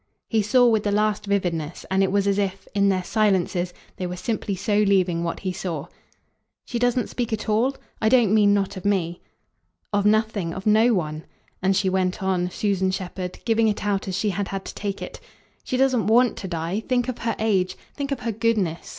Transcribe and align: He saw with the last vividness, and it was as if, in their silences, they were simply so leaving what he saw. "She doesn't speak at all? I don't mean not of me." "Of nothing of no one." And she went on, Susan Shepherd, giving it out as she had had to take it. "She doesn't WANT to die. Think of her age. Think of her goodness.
He 0.27 0.41
saw 0.41 0.65
with 0.67 0.81
the 0.81 0.91
last 0.91 1.27
vividness, 1.27 1.85
and 1.91 2.01
it 2.01 2.11
was 2.11 2.25
as 2.25 2.39
if, 2.39 2.67
in 2.73 2.89
their 2.89 3.03
silences, 3.03 3.71
they 3.97 4.07
were 4.07 4.15
simply 4.17 4.55
so 4.55 4.77
leaving 4.79 5.23
what 5.23 5.41
he 5.41 5.53
saw. 5.53 5.85
"She 6.65 6.79
doesn't 6.79 7.07
speak 7.07 7.31
at 7.31 7.47
all? 7.47 7.75
I 8.01 8.09
don't 8.09 8.33
mean 8.33 8.51
not 8.51 8.75
of 8.75 8.83
me." 8.83 9.21
"Of 9.93 10.07
nothing 10.07 10.55
of 10.55 10.65
no 10.65 10.91
one." 10.95 11.25
And 11.61 11.75
she 11.75 11.87
went 11.87 12.23
on, 12.23 12.49
Susan 12.49 12.89
Shepherd, 12.89 13.37
giving 13.45 13.67
it 13.67 13.85
out 13.85 14.07
as 14.07 14.17
she 14.17 14.31
had 14.31 14.47
had 14.47 14.65
to 14.65 14.73
take 14.73 15.03
it. 15.03 15.19
"She 15.63 15.77
doesn't 15.77 16.07
WANT 16.07 16.35
to 16.37 16.47
die. 16.47 16.79
Think 16.79 17.07
of 17.07 17.19
her 17.19 17.35
age. 17.37 17.77
Think 17.95 18.11
of 18.11 18.21
her 18.21 18.31
goodness. 18.31 18.89